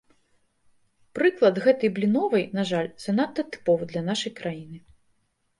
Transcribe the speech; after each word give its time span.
Прыклад 1.19 1.55
гэтай 1.67 1.91
бліновай, 1.99 2.45
на 2.61 2.65
жаль, 2.71 2.91
занадта 3.05 3.47
тыповы 3.57 3.83
для 3.93 4.03
нашай 4.09 4.37
краіны. 4.41 4.77